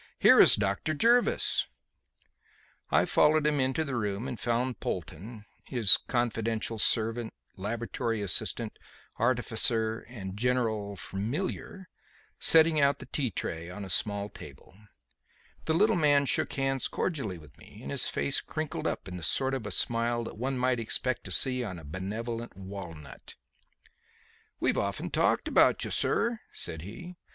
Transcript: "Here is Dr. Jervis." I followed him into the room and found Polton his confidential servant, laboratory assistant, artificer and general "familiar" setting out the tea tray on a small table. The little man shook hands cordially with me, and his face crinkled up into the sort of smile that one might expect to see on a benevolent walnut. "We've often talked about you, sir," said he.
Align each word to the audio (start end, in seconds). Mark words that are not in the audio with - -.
"Here 0.17 0.39
is 0.39 0.55
Dr. 0.55 0.95
Jervis." 0.95 1.67
I 2.89 3.05
followed 3.05 3.45
him 3.45 3.59
into 3.59 3.83
the 3.85 3.93
room 3.95 4.27
and 4.27 4.39
found 4.39 4.79
Polton 4.79 5.45
his 5.65 5.97
confidential 6.07 6.79
servant, 6.79 7.35
laboratory 7.55 8.23
assistant, 8.23 8.79
artificer 9.19 9.99
and 10.09 10.35
general 10.35 10.95
"familiar" 10.95 11.87
setting 12.39 12.79
out 12.81 12.97
the 12.97 13.05
tea 13.05 13.29
tray 13.29 13.69
on 13.69 13.85
a 13.85 13.91
small 13.91 14.27
table. 14.27 14.75
The 15.65 15.75
little 15.75 15.95
man 15.95 16.25
shook 16.25 16.53
hands 16.53 16.87
cordially 16.87 17.37
with 17.37 17.55
me, 17.59 17.77
and 17.83 17.91
his 17.91 18.07
face 18.07 18.41
crinkled 18.41 18.87
up 18.87 19.07
into 19.07 19.17
the 19.19 19.23
sort 19.23 19.53
of 19.53 19.71
smile 19.71 20.23
that 20.23 20.35
one 20.35 20.57
might 20.57 20.79
expect 20.79 21.25
to 21.25 21.31
see 21.31 21.63
on 21.63 21.77
a 21.77 21.83
benevolent 21.85 22.57
walnut. 22.57 23.35
"We've 24.59 24.79
often 24.79 25.11
talked 25.11 25.47
about 25.47 25.85
you, 25.85 25.91
sir," 25.91 26.39
said 26.51 26.81
he. 26.81 27.17